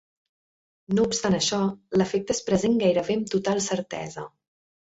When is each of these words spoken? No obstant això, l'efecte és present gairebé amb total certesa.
No 0.99 1.03
obstant 1.09 1.37
això, 1.39 1.59
l'efecte 2.03 2.37
és 2.37 2.41
present 2.49 2.81
gairebé 2.87 3.19
amb 3.21 3.31
total 3.37 3.63
certesa. 3.71 4.29